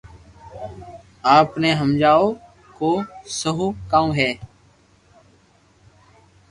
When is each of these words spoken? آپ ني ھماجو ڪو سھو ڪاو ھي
آپ 1.35 1.49
ني 1.61 1.71
ھماجو 1.79 2.19
ڪو 2.77 2.91
سھو 3.37 3.67
ڪاو 3.91 4.07
ھي 4.17 4.29